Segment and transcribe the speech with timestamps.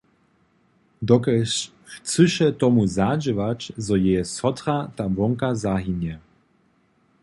[1.07, 1.53] Dokelž
[1.91, 6.13] chcyše tomu zadźěwać, zo jeje sotra tam wonka zahinje?